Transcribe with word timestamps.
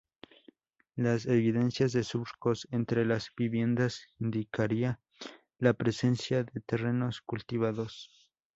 Las 0.95 1.27
evidencias 1.27 1.91
de 1.93 2.03
surcos 2.03 2.67
entre 2.71 3.05
las 3.05 3.29
viviendas 3.37 4.07
indicaría 4.17 4.99
la 5.59 5.75
presencia 5.75 6.43
de 6.43 6.59
terrenos 6.61 7.21
cultivados. 7.21 8.09